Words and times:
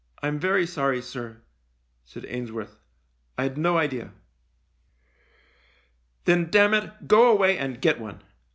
"I'm 0.23 0.39
very 0.39 0.65
sorry, 0.65 0.99
sir," 0.99 1.43
said 2.05 2.25
Ainsworth." 2.27 2.79
I'd 3.37 3.55
no 3.55 3.77
idea 3.77 4.13
""Then, 6.25 6.49
damn 6.49 6.73
it, 6.73 7.07
go 7.07 7.31
away 7.31 7.55
and 7.55 7.79
get 7.79 7.99
one. 7.99 8.23